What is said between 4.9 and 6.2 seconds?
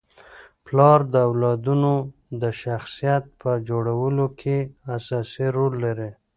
اساسي رول لري.